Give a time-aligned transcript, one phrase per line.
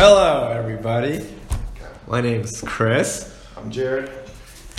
[0.00, 1.26] Hello, everybody.
[2.06, 4.08] My name is Chris, I'm Jared.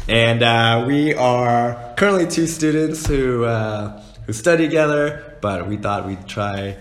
[0.07, 5.35] and uh, we are currently two students who uh, who study together.
[5.42, 6.78] But we thought we'd try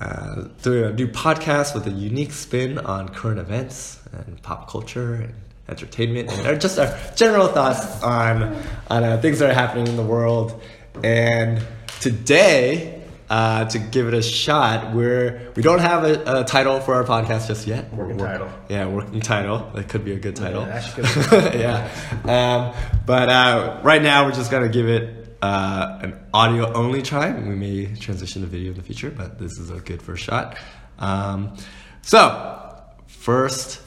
[0.00, 5.16] uh, doing a new podcast with a unique spin on current events and pop culture
[5.16, 5.34] and
[5.68, 10.02] entertainment, and just our general thoughts on on uh, things that are happening in the
[10.02, 10.58] world.
[11.02, 11.62] And
[12.00, 13.02] today.
[13.30, 17.04] Uh, to give it a shot, we're we don't have a, a title for our
[17.04, 17.92] podcast just yet.
[17.94, 18.50] Working title.
[18.68, 19.70] Yeah, working title.
[19.74, 20.62] That could be a good title.
[20.62, 21.88] Yeah, could yeah.
[22.24, 22.74] Um,
[23.06, 27.32] but uh, right now, we're just gonna give it uh, an audio only try.
[27.32, 30.58] We may transition to video in the future, but this is a good first shot.
[30.98, 31.56] Um,
[32.02, 33.80] so, first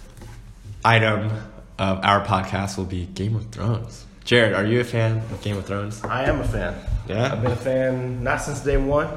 [0.83, 1.31] item
[1.77, 4.05] of our podcast will be Game of Thrones.
[4.23, 6.03] Jared, are you a fan of Game of Thrones?
[6.03, 6.75] I am a fan.
[7.07, 7.31] Yeah?
[7.31, 9.07] I've been a fan not since day one,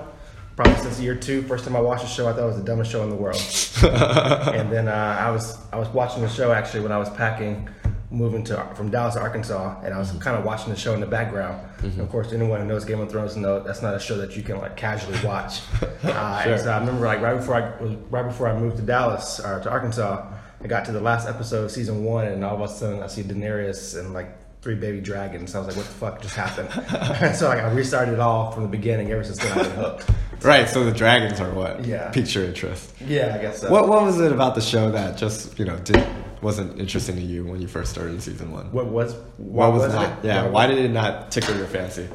[0.56, 1.42] probably since year two.
[1.42, 3.16] First time I watched the show, I thought it was the dumbest show in the
[3.16, 3.36] world.
[3.82, 7.68] and then uh, I was I was watching the show actually when I was packing,
[8.10, 11.00] moving to from Dallas to Arkansas, and I was kind of watching the show in
[11.00, 11.66] the background.
[11.82, 14.36] And of course, anyone who knows Game of Thrones knows that's not a show that
[14.36, 15.60] you can like casually watch.
[16.02, 16.52] uh, Sure.
[16.52, 19.40] and so I remember like right before I was right before I moved to Dallas
[19.40, 20.26] or to Arkansas,
[20.62, 23.06] I got to the last episode of season one, and all of a sudden I
[23.06, 25.54] see Daenerys and like three baby dragons.
[25.54, 26.70] I was like, what the fuck just happened?
[27.36, 29.10] so like I restarted it all from the beginning.
[29.10, 30.10] Ever since then, I've been hooked.
[30.42, 30.68] Right.
[30.68, 32.10] So the dragons are what Yeah.
[32.10, 32.92] piqued your interest.
[33.06, 33.70] Yeah, I guess so.
[33.70, 36.02] What What was it about the show that just you know did
[36.42, 38.72] wasn't interesting to you when you first started in season one?
[38.72, 39.96] What was What was, it?
[39.96, 40.12] not?
[40.22, 42.08] Yeah, What- why did it not tickle your fancy?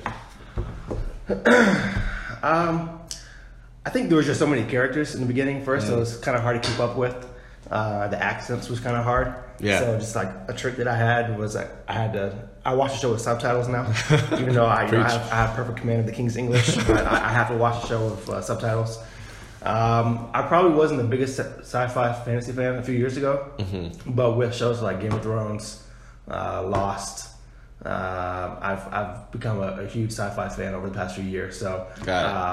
[2.44, 3.00] Um,
[3.86, 5.64] I think there was just so many characters in the beginning.
[5.64, 7.16] First, so it was kind of hard to keep up with.
[7.72, 9.34] Uh, the accents was kind of hard.
[9.59, 9.80] Yeah.
[9.80, 12.36] So just like a trick that I had was like I had to.
[12.66, 13.85] I watch the show with subtitles now,
[14.39, 16.75] even though I, you know, I, have, I have perfect command of the King's English,
[16.88, 18.97] but I, I have to watch the show with uh, subtitles.
[19.61, 24.11] Um, I probably wasn't the biggest sci-fi fantasy fan a few years ago, Mm-hmm.
[24.13, 25.83] but with shows like Game of Thrones,
[26.30, 27.30] uh, Lost,
[27.83, 31.59] uh, I've I've become a, a huge sci-fi fan over the past few years.
[31.59, 31.85] So,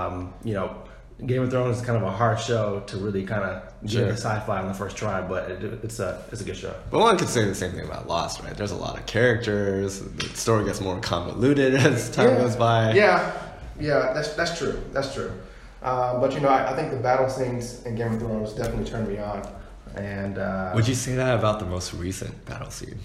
[0.08, 0.81] um, you know,
[1.26, 4.02] Game of Thrones is kind of a hard show to really kind of Sure.
[4.02, 6.74] get the sci-fi on the first try, but it, it's a it's a good show.
[6.90, 8.56] But one could say the same thing about Lost, right?
[8.56, 10.00] There's a lot of characters.
[10.00, 12.92] The story gets more convoluted as time goes by.
[12.92, 13.32] Yeah,
[13.78, 14.80] yeah, that's that's true.
[14.92, 15.32] That's true.
[15.82, 18.84] Uh, but you know, I, I think the battle scenes in Game of Thrones definitely
[18.84, 19.42] turned me on.
[19.96, 22.98] And uh, Would you say that about the most recent battle scene?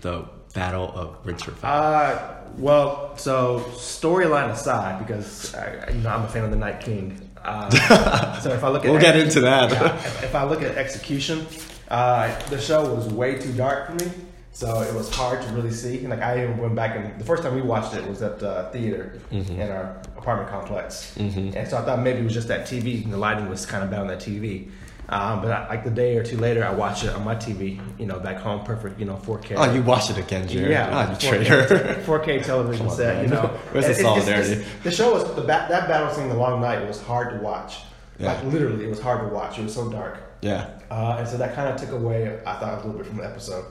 [0.00, 0.24] The
[0.54, 1.58] Battle of Winterfell.
[1.64, 6.80] Uh, well, so storyline aside, because I, you know I'm a fan of the Night
[6.80, 7.20] King.
[7.44, 7.70] Uh,
[8.40, 9.70] so if I look at We'll get into that.
[9.70, 11.46] Yeah, if, if I look at execution,
[11.88, 14.10] uh, the show was way too dark for me,
[14.52, 15.98] so it was hard to really see.
[15.98, 18.38] And like I even went back and the first time we watched it was at
[18.40, 19.60] the theater Mm-hmm.
[19.60, 23.04] in our apartment complex, and so I thought maybe it was just that TV.
[23.04, 24.70] and The lighting was kind of bad on that TV.
[25.08, 27.80] Um, but I, like the day or two later, I watched it on my TV,
[27.98, 29.54] you know, back home, perfect, you know, 4K.
[29.56, 30.70] oh, you watched it again, Jared.
[30.72, 32.02] Yeah, Ah, you 4K, traitor.
[32.06, 33.24] 4K television on, set, man.
[33.24, 33.46] you know.
[33.70, 34.52] Where's the It- it- it's- solidarity?
[34.54, 37.36] it's- the show was the ba- that battle scene, the long night, was hard to
[37.44, 37.78] watch.
[38.18, 38.32] Yeah.
[38.32, 39.58] Like literally, it was hard to watch.
[39.58, 40.70] It was so dark, yeah.
[40.90, 42.40] uh, and so that kind of took away.
[42.46, 43.66] I thought a little bit from the episode,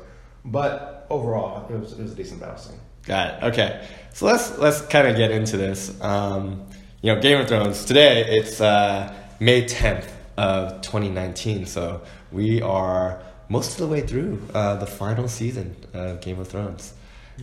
[0.46, 2.80] but overall, it was it was a decent battle scene.
[3.06, 3.44] Got it.
[3.48, 6.00] Okay, so let's let's kind of get into this.
[6.02, 6.66] Um,
[7.02, 7.86] you know, Game of Thrones.
[7.86, 11.66] Today it's uh, May tenth of twenty nineteen.
[11.66, 12.02] So
[12.32, 16.94] we are most of the way through uh, the final season of Game of Thrones,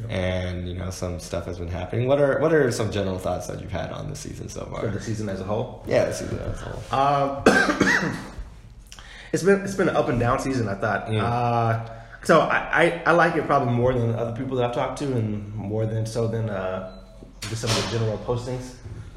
[0.08, 2.06] and you know some stuff has been happening.
[2.08, 4.70] What are what are some general thoughts that you've had on the season so For
[4.82, 4.86] far?
[4.88, 6.98] the season as a whole, Yeah, the season as a whole.
[6.98, 8.16] um,
[9.32, 10.68] it's been it's been an up and down season.
[10.68, 11.06] I thought.
[11.06, 11.20] Mm.
[11.22, 11.88] Uh,
[12.24, 15.06] so I, I, I like it probably more than other people that I've talked to,
[15.06, 16.96] and more than so than uh,
[17.40, 18.74] just some of the general postings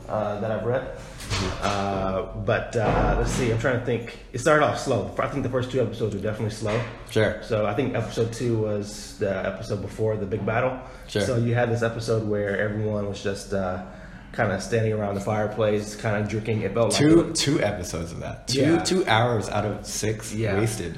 [0.10, 0.98] uh, that I've read.
[1.62, 3.52] Uh, but uh, let's see.
[3.52, 4.18] I'm trying to think.
[4.34, 5.14] It started off slow.
[5.20, 6.80] I think the first two episodes were definitely slow.
[7.10, 7.42] Sure.
[7.44, 10.80] So I think episode two was the episode before the big battle.
[11.08, 11.22] Sure.
[11.22, 13.84] So you had this episode where everyone was just uh,
[14.32, 16.62] kind of standing around the fireplace, kind of drinking.
[16.62, 18.48] It felt like Two two episodes of that.
[18.48, 18.84] Two Yeah.
[18.84, 20.58] two hours out of six Yeah.
[20.60, 20.96] wasted.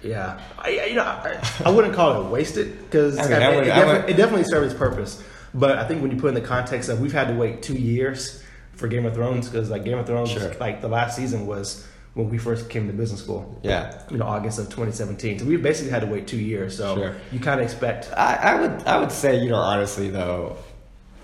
[0.00, 3.96] Yeah, I, you know, I, I wouldn't call it wasted because I it, mean, I
[3.96, 5.20] it it definitely served its purpose.
[5.54, 7.74] But I think when you put in the context of we've had to wait two
[7.74, 8.44] years
[8.78, 10.54] for Game of Thrones because like Game of Thrones, Sure.
[10.58, 13.60] like the last season was when we first came to business school.
[13.62, 14.02] Yeah.
[14.10, 15.40] You know, August of 2017.
[15.40, 16.76] So we basically had to wait two years.
[16.76, 17.16] So Sure.
[17.32, 18.10] you kind of expect.
[18.16, 20.56] I, I would I would say you know honestly though,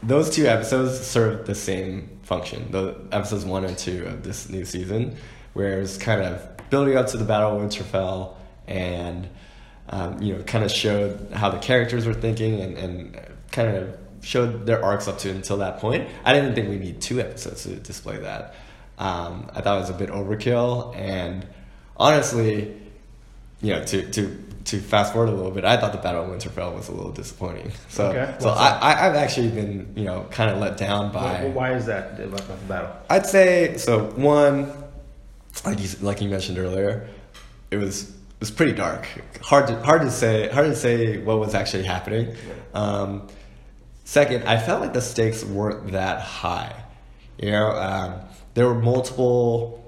[0.02, 2.70] those two episodes serve the same function.
[2.70, 5.16] The episodes one and two of this new season,
[5.54, 8.34] where it's kind of building up to the Battle of Winterfell
[8.66, 9.28] and
[9.90, 13.20] um, you know kind of showed how the characters were thinking and, and
[13.52, 16.08] kind of showed their arcs up to until that point.
[16.24, 18.54] I didn't think we need two episodes to display that.
[18.98, 21.46] Um, I thought it was a bit overkill and
[21.96, 22.74] honestly,
[23.62, 26.30] you know, to to to fast forward a little bit, I thought the Battle of
[26.30, 27.70] Winterfell was a little disappointing.
[27.88, 28.34] So Okay.
[28.38, 31.44] so I, I, I've actually been you know kind of let down by.
[31.44, 32.90] Why, why is that about the battle?
[33.10, 34.06] I'd say so.
[34.16, 34.72] One,
[35.64, 37.08] like you like you mentioned earlier,
[37.70, 39.06] it was it was pretty dark.
[39.42, 42.34] Hard to hard to say hard to say what was actually happening.
[42.74, 43.28] Um,
[44.04, 46.74] second, I felt like the stakes weren't that high.
[47.38, 48.20] You know, um,
[48.54, 49.80] there were multiple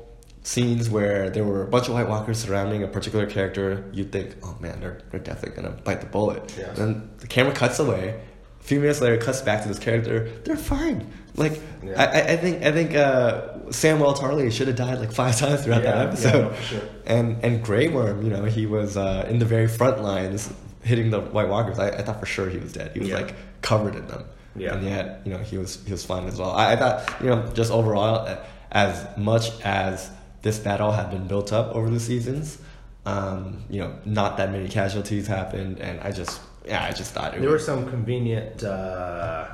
[0.43, 3.89] scenes where there were a bunch of White Walkers surrounding a particular character.
[3.93, 6.55] You'd think, oh man, they're, they're definitely gonna bite the bullet.
[6.59, 6.73] Yeah.
[6.73, 8.21] Then the camera cuts away.
[8.61, 10.29] A few minutes later, it cuts back to this character.
[10.45, 11.09] They're fine.
[11.37, 12.01] Like Yeah.
[12.03, 15.83] I, I- think I think uh, Samuel Tarly should have died like five times throughout
[15.85, 16.51] Yeah, that yeah, episode.
[16.53, 16.81] no, sure.
[17.07, 20.53] And and Grey Worm, you know, he was uh, in the very front lines
[20.87, 21.79] hitting the White Walkers.
[21.79, 22.93] I, I thought for sure he was dead.
[22.95, 23.17] He was Yeah.
[23.17, 24.25] like covered in them.
[24.55, 24.75] Yeah.
[24.75, 26.53] And yet, you know, he was he was fine as well.
[26.53, 28.27] I, I thought, you know, just overall,
[28.73, 30.11] as much as
[30.43, 32.59] this battle had been built up over the seasons,
[33.05, 37.35] um, you know, not that many casualties happened, and I just yeah, I just thought
[37.35, 39.47] it There were was some convenient uh,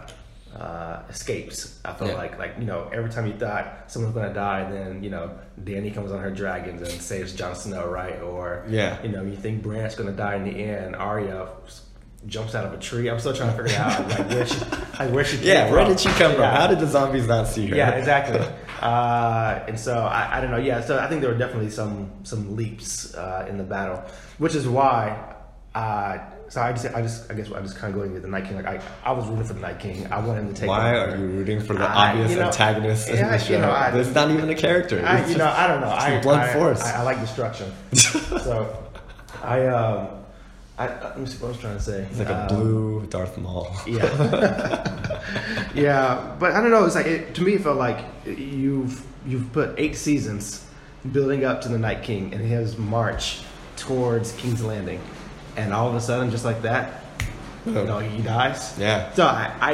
[0.58, 1.78] uh, escapes.
[1.84, 2.16] I felt Yeah.
[2.16, 5.31] like, like you know, every time you thought someone's gonna die, then you know,
[5.62, 8.20] Dany comes on her dragons and saves Jon Snow, right?
[8.20, 8.96] Or Yeah.
[9.02, 10.94] you know, you think Bran's gonna die in the end.
[10.96, 11.49] Arya
[12.26, 13.08] jumps out of a tree.
[13.10, 14.60] I'm still trying to figure out like where she,
[15.00, 15.37] like where she.
[15.38, 15.64] yeah.
[15.64, 15.93] came Where from.
[15.93, 16.44] did she come from?
[16.44, 17.75] How did the zombies not see her?
[17.76, 18.40] Yeah, exactly.
[18.81, 20.58] uh, and so I, I don't know.
[20.58, 24.02] Yeah, so I think there were definitely some some leaps uh, in the battle,
[24.38, 25.34] which is why.
[25.75, 26.19] Uh,
[26.52, 28.44] so I just, I just, I guess I'm just kind of going with the Night
[28.44, 28.56] King.
[28.56, 30.06] Like I, I was rooting for the Night King.
[30.12, 30.69] I want him to take.
[30.69, 33.49] Why are you rooting for the I- obvious you know, antagonist in yeah, the you
[33.49, 33.60] show?
[33.62, 35.02] know, I- it's not even a character.
[35.02, 35.87] I, you know, I don't know.
[35.87, 36.82] I, a blunt I, force.
[36.82, 37.72] I, I like destruction.
[37.94, 38.84] so,
[39.43, 40.08] I, um,
[40.76, 42.02] I, I, let me see what I was trying to say.
[42.10, 43.75] It's like a Um, blue Darth Maul.
[43.87, 45.22] Yeah.
[45.75, 46.84] yeah, but I don't know.
[46.84, 50.66] It's like it, to me, it felt like you've you've put eight seasons
[51.12, 53.40] building up to the Night King and his march
[53.76, 55.00] towards King's Landing,
[55.56, 57.02] and all of a sudden, just like that,
[57.66, 58.76] you know, he dies.
[58.78, 59.12] Yeah.
[59.12, 59.72] So I I,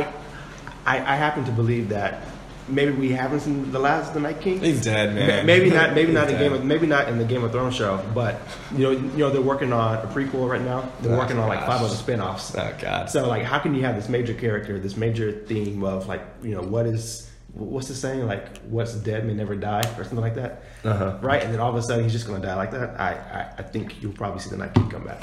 [0.98, 2.22] I, I happen to believe that
[2.68, 4.60] maybe we haven't seen the last of the Night King.
[4.60, 5.46] He's dead, man.
[5.46, 5.94] Maybe not.
[5.94, 6.40] Maybe not in dead.
[6.42, 8.40] Game of maybe not in the Game of Thrones show, but
[8.72, 10.90] you know, you know, they're working on a prequel right now.
[11.00, 12.54] They're Oh, working on like five other spin-offs.
[12.54, 13.08] Oh god.
[13.10, 16.50] So like, how can you have this major character, this major theme of like, you
[16.54, 18.26] know, what is, what's the saying?
[18.26, 21.16] Like, what's dead may never die, or something like that, Uh-huh.
[21.22, 21.42] right?
[21.42, 23.00] And then all of a sudden he's just gonna die like that.
[23.00, 25.22] I, I, I think you'll probably see the Night King come back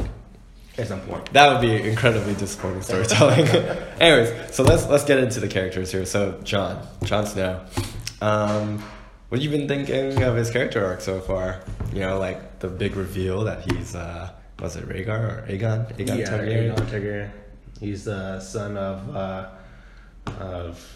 [0.77, 1.31] at some point.
[1.33, 3.47] That would be incredibly disappointing storytelling.
[3.99, 6.05] Anyways, so let's let's get into the characters here.
[6.05, 7.65] So Jon, Jon Snow.
[8.21, 8.79] Um,
[9.29, 11.61] what have you been thinking of his character arc so far?
[11.93, 15.93] You know, like the big reveal that he's uh was it Rhaegar or Aegon?
[15.97, 16.75] Aegon yeah, Targaryen?
[16.75, 17.31] Aegon Targaryen.
[17.79, 19.49] He's the son of uh,
[20.39, 20.95] of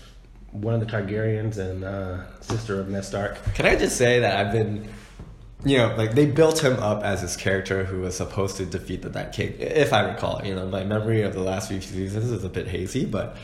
[0.51, 3.37] one of the Targaryens and uh, sister of Ned Stark.
[3.53, 4.89] Can I just say that I've been,
[5.65, 9.01] you know, like they built him up as this character who was supposed to defeat
[9.01, 10.41] the Night King, if I recall.
[10.45, 13.35] You know, my memory of the last few seasons is a bit hazy, but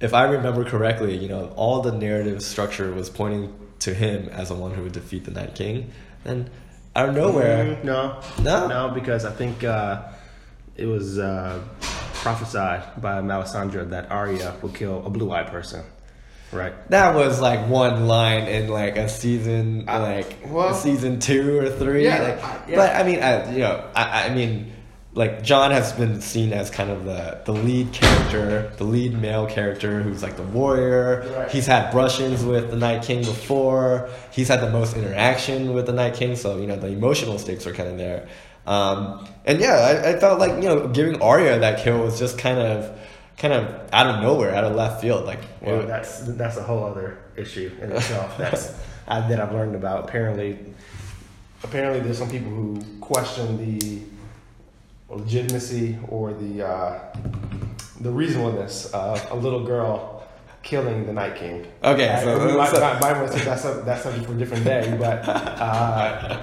[0.00, 4.48] if I remember correctly, you know, all the narrative structure was pointing to him as
[4.48, 5.92] the one who would defeat the Night King.
[6.24, 6.50] And
[6.96, 8.66] out of nowhere, Mm, no, No?
[8.68, 10.02] no, because I think uh,
[10.76, 15.84] it was uh, prophesied by Melisandre that Arya will kill a blue-eyed person,
[16.52, 16.72] right?
[16.90, 21.70] that was like one line in like a season, Uh, like well- season two or
[21.70, 22.04] three.
[22.04, 22.76] Yeah, like, uh, yeah.
[22.76, 24.72] But I mean, I, you know, I, I mean,
[25.14, 29.46] like Jon has been seen as kind of the the lead character, the lead male
[29.46, 31.26] character who's like the warrior.
[31.36, 31.50] Right.
[31.50, 34.08] He's had brush-ins with the Night King before.
[34.30, 37.66] He's had the most interaction with the Night King, so you know the emotional stakes
[37.66, 38.26] are kind of there.
[38.66, 42.38] Um, and yeah, I, I felt like you know giving Arya that kill was just
[42.38, 42.98] kind of
[43.42, 45.26] kind of out of nowhere, out of left field.
[45.26, 48.38] Like, Well, that's that's a whole other issue in itself.
[48.38, 50.04] That's I, that I've learned about.
[50.04, 50.58] Apparently,
[51.64, 54.02] apparently, there's some people who question the
[55.12, 57.00] legitimacy or the uh,
[58.00, 60.21] the reasonableness of a little girl
[60.62, 61.66] killing the Night King.
[61.82, 64.64] Okay, so- might, so- might, might want to take that sub, that for a different
[64.64, 66.40] day, but uh,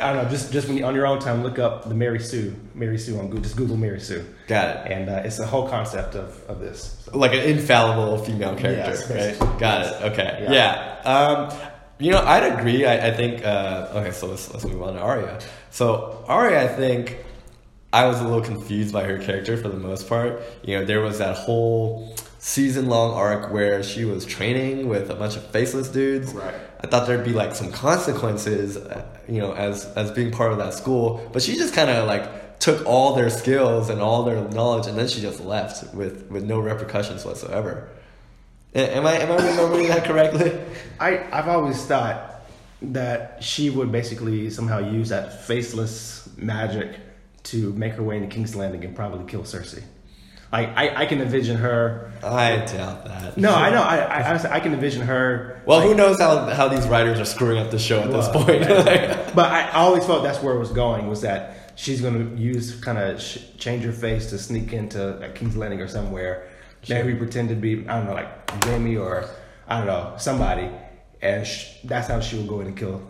[0.00, 0.30] I don't know.
[0.30, 3.18] Just just when you, on your own time, look up the Mary Sue, Mary Sue
[3.18, 3.42] on Google.
[3.42, 4.92] Just Google Mary Sue, got it.
[4.92, 6.98] and uh, it's the whole concept of of this.
[7.04, 9.58] So, like an infallible female character, Yes, right?
[9.58, 10.00] Got Yes.
[10.00, 10.04] it.
[10.12, 10.38] Okay.
[10.48, 10.52] Yeah.
[10.52, 11.10] Yeah.
[11.10, 11.58] Um,
[11.98, 12.84] you know, I'd agree.
[12.84, 13.44] I, I think.
[13.44, 15.38] Uh, okay, so let's let's move on to Arya.
[15.70, 17.18] So Arya, I think
[17.92, 20.42] I was a little confused by her character for the most part.
[20.64, 25.14] You know, there was that whole season long arc where she was training with a
[25.14, 26.34] bunch of faceless dudes.
[26.34, 26.52] Right.
[26.80, 30.58] I thought there'd be like some consequences, uh, you know, as as being part of
[30.58, 31.30] that school.
[31.32, 34.98] But she just kind of like took all their skills and all their knowledge, and
[34.98, 37.88] then she just left with with no repercussions whatsoever.
[38.74, 40.60] Am I am I remembering that correctly?
[40.98, 42.42] I I've always thought
[42.82, 46.98] that she would basically somehow use that faceless magic
[47.44, 49.84] to make her way into King's Landing and probably kill Cersei.
[50.52, 52.12] Like I, I can envision her.
[52.22, 53.38] I doubt that.
[53.38, 53.80] No, I know.
[53.82, 55.62] I, I honestly, I can envision her.
[55.64, 58.28] Well, like, who knows how, how these writers are screwing up the show at this
[58.34, 58.62] Well, point?
[59.34, 61.08] But I always felt that's where it was going.
[61.08, 65.12] Was that she's going to use kind of sh- change her face to sneak into
[65.16, 66.48] like, King's Landing or somewhere.
[66.88, 69.24] Maybe pretend to be I don't know like Jaime or
[69.68, 70.68] I don't know somebody,
[71.22, 73.00] and sh- that's how she will go in and kill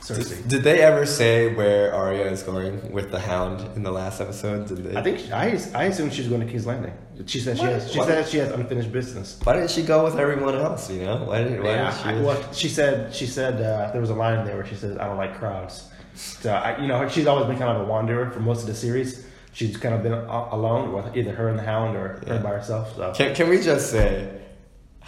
[0.00, 0.28] Cersei.
[0.42, 4.20] Did, did they ever say where Arya is going with the Hound in the last
[4.20, 4.66] episode?
[4.68, 4.96] Did they?
[4.96, 6.92] I think she, I I assume she's going to King's Landing.
[7.26, 7.92] She said she has.
[7.92, 8.08] She What?
[8.08, 9.38] said she has unfinished business.
[9.44, 10.90] Why didn't she go with everyone else?
[10.90, 11.62] You know, why didn't?
[11.62, 12.08] why Yeah, did she?
[12.08, 14.74] I- well, she said she said uh, there was a line in there where she
[14.74, 17.90] says, "I don't like crowds." So I, you know, she's always been kind of a
[17.90, 19.26] wanderer for most of the series.
[19.52, 22.34] She's kind of been alone, with either her and the Hound or Yeah.
[22.34, 22.96] her by herself.
[22.96, 24.39] So Can can we just say?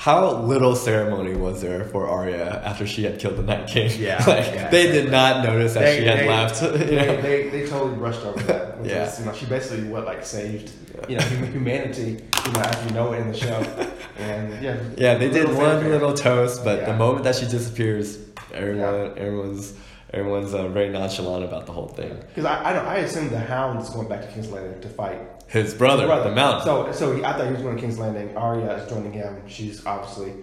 [0.02, 3.88] How little ceremony was there for Arya after she had killed the Night King?
[4.00, 4.68] Yeah, like yeah.
[4.68, 6.60] they did not notice that They- she had they- left.
[6.62, 7.22] You they, know?
[7.22, 8.84] they, they totally brushed over that.
[8.84, 9.06] Yeah.
[9.06, 10.72] is, you know, she basically what like saved
[11.08, 13.64] you know hum- humanity, you know, as you know it in the show.
[14.18, 18.18] And yeah, Yeah, they did one little toast, but the moment that she disappears,
[18.52, 19.74] everyone, everyone's,
[20.12, 22.16] everyone's uh, very nonchalant about the whole thing.
[22.28, 25.18] Because I, I, I assume the Hound is going back to King's Landing to fight
[25.48, 26.30] His brother, Brother.
[26.30, 26.64] the Mountain.
[26.64, 28.36] So, so he, I thought he was going to King's Landing.
[28.36, 29.42] Arya is joining him.
[29.48, 30.34] She's obviously,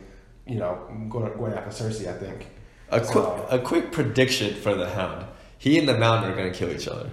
[0.47, 2.07] you know, going going after Cersei.
[2.07, 2.47] I think.
[2.89, 5.25] a quick, a quick prediction for the Hound:
[5.57, 7.09] He and the Mountain are going to kill each other,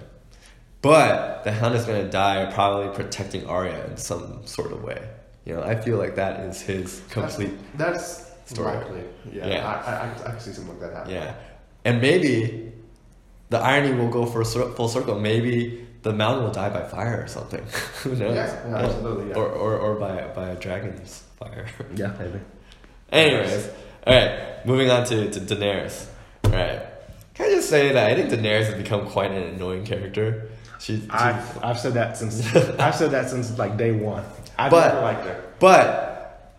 [0.81, 5.07] but the Hound is going to die probably protecting Arya in some sort of way.
[5.45, 7.51] You know, I feel like that is his complete.
[7.77, 8.75] That's, that's story.
[8.75, 9.03] likely.
[9.31, 9.67] Yeah, Yeah.
[9.67, 11.13] I, I, I, I can see something like that happen.
[11.13, 11.35] Yeah,
[11.87, 12.71] and maybe
[13.49, 15.19] the irony will go for a full circle.
[15.19, 17.63] Maybe the mountain will die by fire or something.
[18.03, 18.35] Who knows?
[18.35, 19.35] Yeah, yeah, absolutely, yeah.
[19.41, 21.65] Or, or or by by a dragon's fire.
[21.95, 22.39] Yeah, maybe.
[23.11, 23.69] Anyways,
[24.05, 24.65] all right.
[24.65, 26.07] Moving on to to Daenerys.
[26.45, 26.81] All right.
[27.33, 30.49] Can I just say that I think Daenerys has become quite an annoying character.
[30.79, 32.35] She, she I've, I've said that since
[32.85, 34.23] I've said that since like day one.
[34.59, 35.37] I've But- never liked her.
[35.59, 36.53] But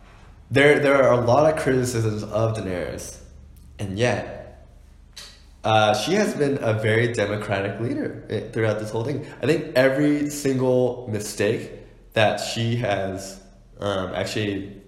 [0.51, 3.19] there there are a lot of criticisms of Daenerys,
[3.79, 4.38] and yet
[5.69, 9.27] uh, she has been a very democratic leader throughout this whole thing.
[9.43, 11.71] I think every single mistake
[12.15, 13.39] that she has
[13.79, 14.81] um, actually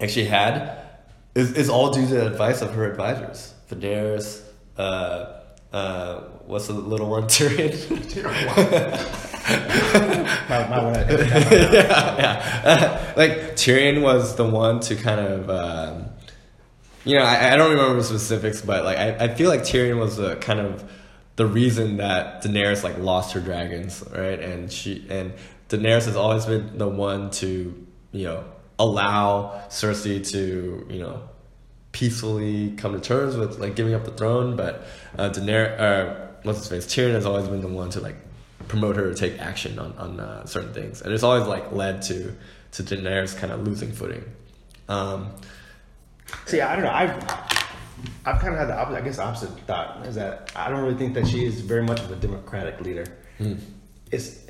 [0.00, 0.88] actually had
[1.36, 3.54] is, is all due to the advice of her advisors.
[3.70, 4.42] Daenerys,
[4.76, 5.40] uh,
[5.72, 7.72] uh, what's the little one, Tyrion?
[10.48, 13.12] Might, might wanna yeah, yeah.
[13.16, 16.06] like Tyrion was the one to kind of, um,
[17.08, 19.98] you know, I, I don't remember the specifics, but like I, I feel like Tyrion
[19.98, 20.84] was the kind of
[21.36, 24.38] the reason that Daenerys like lost her dragons, right?
[24.38, 25.32] And she and
[25.70, 28.44] Daenerys has always been the one to, you know,
[28.78, 31.22] allow Cersei to, you know,
[31.92, 34.86] peacefully come to terms with like giving up the throne, but
[35.16, 38.16] uh, Daenerys, uh, what's his face, Tyrion has always been the one to like
[38.68, 42.02] promote her to take action on on uh, certain things, and it's always like led
[42.02, 42.36] to
[42.72, 44.24] to Daenerys kind of losing footing.
[44.90, 45.32] Um,
[46.46, 46.90] See, I don't know.
[46.90, 47.48] I've
[48.24, 50.96] I've kind of had the opposite, I guess opposite thought is that I don't really
[50.96, 53.06] think that she is very much of a democratic leader.
[53.38, 53.54] Hmm.
[54.10, 54.46] It's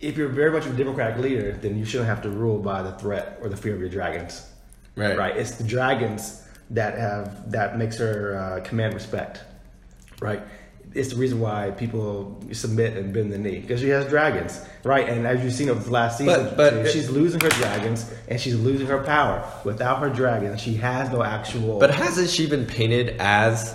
[0.00, 2.82] if you're very much of a democratic leader, then you shouldn't have to rule by
[2.82, 4.46] the threat or the fear of your dragons.
[4.96, 5.16] Right.
[5.16, 5.36] Right.
[5.36, 9.40] It's the dragons that have that makes her uh, command respect.
[10.20, 10.42] Right.
[10.94, 15.08] It's the reason why people submit and bend the knee because she has dragons, right?
[15.08, 17.48] And as you've seen over the last season, But- but too, it- she's losing her
[17.48, 19.42] dragons and she's losing her power.
[19.64, 21.78] Without her dragons, she has no actual.
[21.78, 23.74] but hasn't she been painted as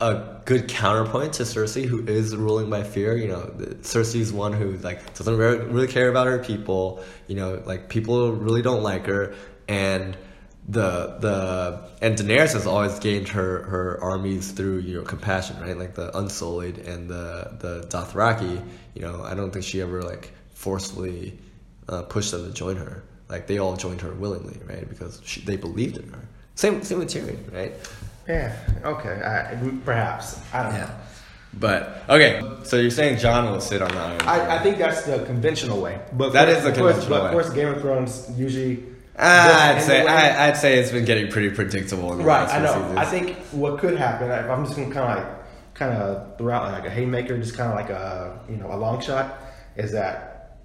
[0.00, 3.16] a good counterpoint to Cersei, who is ruling by fear?
[3.16, 3.50] You know,
[3.82, 7.00] Cersei's one who like doesn't really care about her people.
[7.26, 9.32] You know, like people really don't like her,
[9.68, 10.16] and
[10.68, 15.76] the the and Daenerys has always gained her her armies through you know compassion, right?
[15.76, 18.62] Like the Unsullied and the the Dothraki.
[18.94, 21.38] You know, I don't think she ever like forcefully
[21.88, 23.02] uh, pushed them to join her.
[23.28, 24.88] Like they all joined her willingly, right?
[24.88, 26.20] Because she, they believed in her.
[26.54, 27.72] Same same with Tyrion, right?
[28.26, 29.54] yeah, okay, I,
[29.84, 30.90] perhaps I don't know.
[31.54, 34.28] But okay, so you're saying Jon will sit on the Iron Throne?
[34.30, 36.00] I, I think that's the conventional way.
[36.14, 38.93] But That of is the course- conventional But of course, Game of Thrones usually.
[39.16, 42.12] I'd say way- I, I'd say it's been getting pretty predictable.
[42.12, 42.72] In the Right, last I know.
[42.72, 42.96] seasons.
[42.98, 45.34] I think what could happen, if I'm just gonna kind of like,
[45.74, 48.76] kind of throw out like a haymaker, just kind of like a you know a
[48.76, 49.38] long shot,
[49.76, 50.58] is that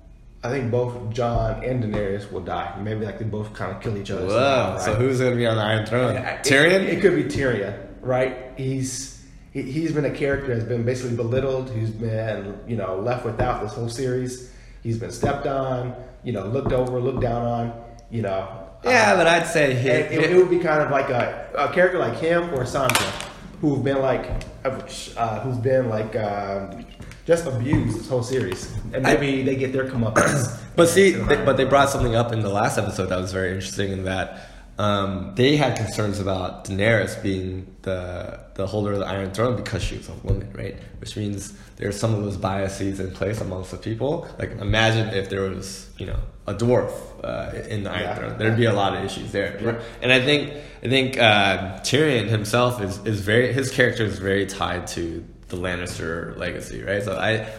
[0.44, 2.74] I think both Jon and Daenerys will die.
[2.82, 4.26] Maybe like they both kind of kill each other.
[4.26, 4.78] Whoa!
[4.78, 6.16] somehow, So who's gonna be on the Iron Throne?
[6.16, 6.84] It- Tyrion.
[6.88, 8.52] It, could be Tyrion, right?
[8.58, 11.70] He's he, he's been a character that's been basically belittled.
[11.70, 14.52] Who's been you know left without this whole series.
[14.82, 17.74] He's been stepped on, you know, looked over, looked down on,
[18.10, 18.48] you know.
[18.84, 20.22] yeah, but I'd say And him.
[20.24, 23.28] it, it would be kind of like a, a character like him or Sansa.
[23.62, 24.30] who've been like,
[24.66, 26.16] uh, who's been like.
[26.16, 26.86] Um,
[27.26, 30.60] just abused this whole series, and maybe I, they get their comeuppance.
[30.76, 33.50] But see, they, but they brought something up in the last episode that was very
[33.50, 34.50] interesting in that
[34.80, 39.84] um, they had concerns about Daenerys being the the holder of the Iron Throne because
[39.84, 40.78] she was a woman, right?
[41.00, 44.26] Which means there's some of those biases in place amongst the people.
[44.40, 46.94] Like imagine if there was, you know, a dwarf
[47.24, 48.16] uh, in the Iron yeah.
[48.16, 49.60] Throne, there'd be a lot of issues there.
[49.62, 49.82] Yeah.
[50.02, 54.46] And I think I think uh, Tyrion himself is is very his character is very
[54.46, 57.04] tied to the Lannister legacy, right?
[57.04, 57.50] So I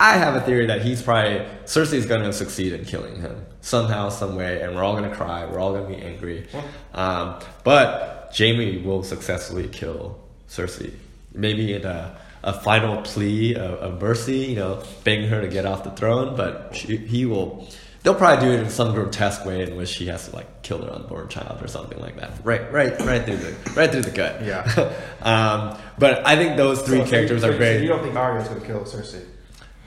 [0.00, 4.08] I have a theory that he's probably Cersei's going to succeed in killing him somehow,
[4.08, 5.44] some way, and we're all going to cry.
[5.44, 6.46] We're all going to be angry.
[6.94, 10.92] Um, but Jaime will successfully kill Cersei,
[11.34, 15.66] maybe in a, a final plea of, of mercy, you know, begging her to get
[15.66, 16.36] off the throne.
[16.36, 17.66] But she, he will.
[18.04, 20.80] They'll probably do it in some grotesque way in which he has to like kill
[20.82, 22.30] her unborn child or something like that.
[22.44, 24.44] Right, right, right through the right through the gut.
[24.44, 24.62] Yeah.
[25.22, 27.78] um, but I think those three so, characters are very.
[27.78, 29.24] So you don't think Arya's going to kill Cersei?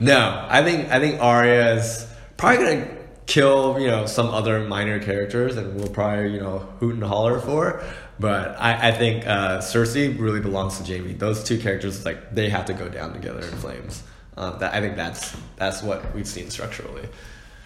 [0.02, 4.98] No, I think I think Arya is probably gonna kill you know some other minor
[4.98, 7.82] characters, and we'll probably you know hoot and holler for.
[8.18, 11.12] But I, I think uh, Cersei really belongs to Jaime.
[11.12, 14.02] Those two characters like they have to go down together in flames.
[14.36, 17.08] Um, that I think that's that's what we've seen structurally.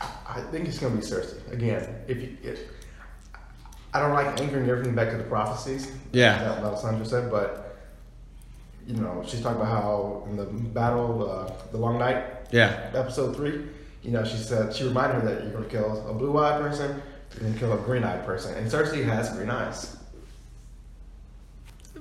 [0.00, 2.02] I think it's gonna be Cersei again.
[2.06, 2.60] If you, if,
[3.94, 5.90] I don't like anchoring everything back to the prophecies.
[6.12, 7.65] Yeah, that Melisandre said, but
[8.86, 13.34] you know, she's talking about how in the battle, uh, the Long Night, yeah, episode
[13.34, 13.66] three,
[14.02, 17.02] you know, she said she reminded her that you're going to kill a blue-eyed person,
[17.30, 19.96] to kill a green-eyed person, and Cersei has green eyes.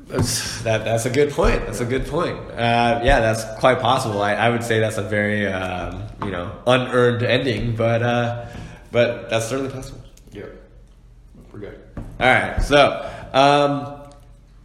[0.07, 1.65] That's, that that's a good point.
[1.65, 2.37] That's a good point.
[2.51, 4.21] Uh, yeah, that's quite possible.
[4.21, 8.45] I, I would say that's a very um, you know unearned ending, but uh,
[8.91, 10.01] but that's certainly possible.
[10.31, 10.43] Yeah,
[11.51, 11.81] we're good.
[11.97, 14.11] All right, so um,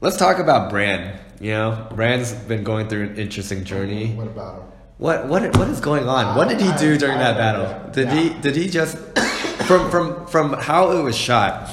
[0.03, 1.19] let's talk about Bran.
[1.41, 4.13] You know, Bran's been going through an interesting journey.
[4.13, 4.69] What about him?
[4.99, 6.37] What what what is going on?
[6.37, 7.91] What did he do during that battle?
[7.93, 8.99] Did he did he just
[9.67, 11.71] from from from how it was shot?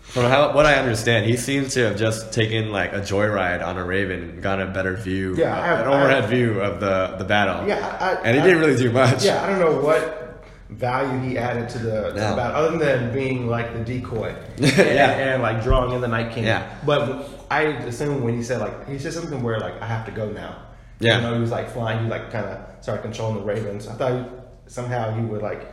[0.00, 3.76] From how what I understand, he seems to have just taken like a joyride on
[3.76, 7.24] a Raven and gotten a better view, yeah, uh, an overhead view of the the
[7.24, 7.68] battle.
[7.68, 9.24] Yeah, I, and he didn't really do much.
[9.24, 10.33] Yeah, I don't know what
[10.70, 12.36] value he added to the, to no.
[12.36, 16.44] battle, other than being like the decoy, and, and, like drawing in the Night King.
[16.44, 20.06] Yeah, but I assume when he said like he said something where like I have
[20.06, 20.62] to go now.
[21.00, 21.16] Yeah.
[21.16, 22.04] You know, he was like flying.
[22.04, 23.88] He like kind of started controlling the Ravens.
[23.88, 24.24] I thought he,
[24.66, 25.66] somehow he would like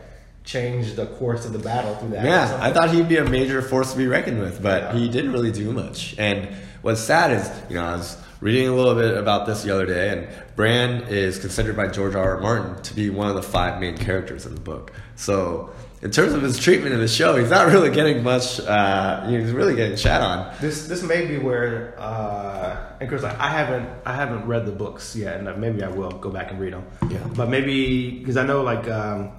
[0.43, 2.25] change the course of the battle through that.
[2.25, 4.99] Yeah, I thought he'd be a major force to be reckoned with, but yeah.
[4.99, 6.15] he didn't really do much.
[6.17, 6.49] And
[6.82, 9.86] what's sad is, you know, I was reading a little bit about this the other
[9.86, 12.38] day, and Bran is considered by George R.
[12.38, 12.41] R.
[12.41, 14.91] Martin to be one of the five main characters in the book.
[15.15, 18.60] So in terms of his treatment in the show, he's not really getting much.
[18.60, 20.54] Uh, he's really getting chat on.
[20.60, 25.15] This this may be where, uh, and Chris, I haven't I haven't read the books
[25.15, 26.86] yet, and maybe I will go back and read them.
[27.10, 27.19] Yeah.
[27.36, 28.89] But maybe because I know like.
[28.89, 29.32] Um,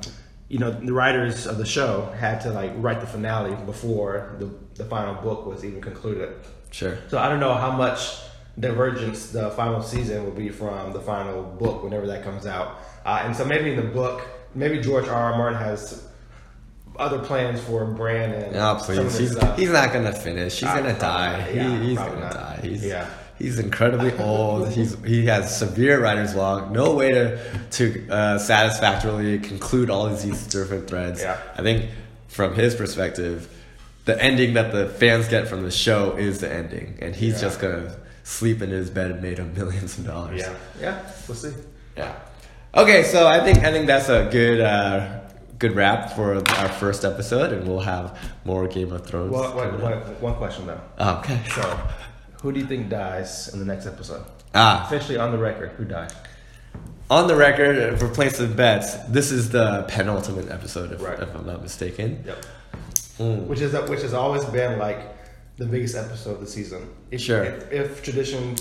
[0.52, 4.50] you know, the writers of the show had to like write the finale before the,
[4.74, 6.28] the final book was even concluded.
[6.70, 6.98] Sure.
[7.08, 8.18] So I don't know how much
[8.60, 12.80] divergence the final season will be from the final book whenever that comes out.
[13.06, 15.32] Uh, and so maybe in the book, maybe George R.
[15.32, 15.38] R.
[15.38, 16.06] Martin has
[16.98, 18.54] other plans for Brandon.
[18.54, 19.16] Oh, please.
[19.16, 20.60] He's, he's not going to finish.
[20.60, 21.50] He's going to die.
[21.54, 22.58] Yeah, he, he's going to die.
[22.62, 23.08] He's, yeah.
[23.42, 24.68] He's incredibly old.
[24.70, 26.70] He's he has severe writer's block.
[26.70, 27.40] No way to
[27.72, 31.20] to uh, satisfactorily conclude all of these different threads.
[31.20, 31.40] Yeah.
[31.56, 31.90] I think
[32.28, 33.52] from his perspective,
[34.04, 37.40] the ending that the fans get from the show is the ending, and he's yeah.
[37.40, 40.40] just gonna sleep in his bed and made him millions of dollars.
[40.40, 41.12] Yeah, yeah.
[41.26, 41.52] We'll see.
[41.96, 42.14] Yeah.
[42.74, 45.20] Okay, so I think I think that's a good uh,
[45.58, 49.32] good wrap for our first episode, and we'll have more Game of Thrones.
[49.32, 50.80] Well, one, one, one question though.
[50.98, 51.40] Oh, okay.
[51.50, 51.80] So,
[52.42, 54.24] who do you think dies in the next episode?
[54.54, 56.10] Ah, officially on the record, who dies?
[57.08, 61.18] On the record, for placing bets, this is the penultimate episode, if, right.
[61.20, 62.24] if I'm not mistaken.
[62.26, 62.46] Yep.
[63.18, 63.46] Mm.
[63.46, 65.16] Which is which has always been like
[65.56, 66.88] the biggest episode of the season.
[67.10, 67.44] If, sure.
[67.44, 68.56] If, if tradition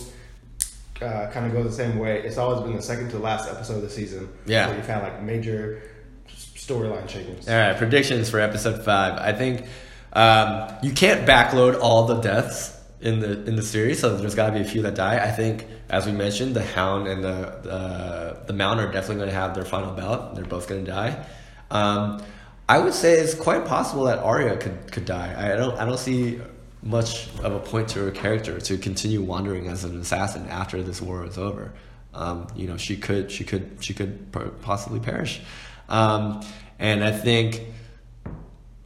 [1.01, 3.77] uh, kind of goes the same way, it's always been the second to last episode
[3.77, 4.29] of the season.
[4.45, 4.67] Yeah.
[4.67, 5.81] Where you found like major
[6.27, 7.47] storyline changes.
[7.47, 9.17] All right, predictions for episode five.
[9.17, 9.65] I think
[10.13, 14.47] um, you can't backload all the deaths in the in the series, so there's got
[14.47, 15.17] to be a few that die.
[15.17, 19.29] I think, as we mentioned, the Hound and the the, the Mount are definitely going
[19.29, 20.35] to have their final bout.
[20.35, 21.25] They're both going to die.
[21.71, 22.21] Um,
[22.69, 25.33] I would say it's quite possible that Arya could could die.
[25.37, 26.39] I don't I don't see
[26.83, 31.01] much of a point to her character to continue wandering as an assassin after this
[31.01, 31.73] war is over.
[32.13, 35.41] Um, you know, she could she could she could possibly perish.
[35.89, 36.41] Um,
[36.79, 37.65] and I think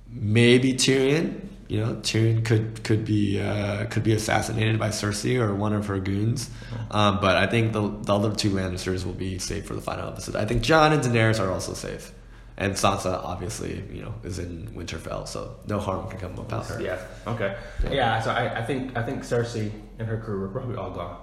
[0.10, 5.54] maybe Tyrion you know, Tyrion could could be uh, could be assassinated by Cersei or
[5.56, 6.50] one of her goons.
[6.92, 10.08] Um, but I think the the other two Lannisters will be safe for the final
[10.08, 10.36] episode.
[10.36, 12.12] I think Jon and Daenerys are also safe,
[12.58, 16.82] and Sansa obviously, you know, is in Winterfell, so no harm can come about her.
[16.82, 17.00] Yeah.
[17.26, 17.56] Okay.
[17.92, 18.20] Yeah.
[18.22, 21.18] So I, I think I think Cersei and her crew are probably all gone.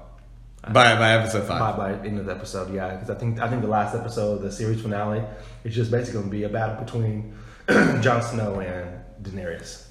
[0.73, 1.77] By by episode By five.
[1.77, 4.53] by end of the episode, yeah, because I think I think the last episode, the
[4.53, 5.23] series finale,
[5.65, 7.35] is just basically going to be a battle between
[8.01, 9.87] Jon Snow and Daenerys.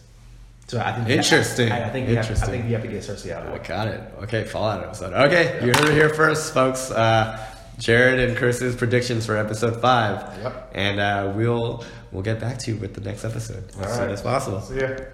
[0.71, 1.69] So I think Interesting.
[1.69, 3.59] I, I think you have, I think you have to get Cersei out of the
[3.61, 4.01] I got it.
[4.23, 5.11] Okay, Fallout episode.
[5.11, 6.89] Okay, you heard it here first, folks.
[6.89, 7.45] Uh,
[7.77, 10.21] Jared and Chris's predictions for episode five.
[10.41, 10.71] Yep.
[10.73, 13.99] And uh, we'll we'll get back to you with the next episode as All soon
[14.03, 14.11] right.
[14.11, 14.61] as possible.
[14.61, 15.07] See yeah.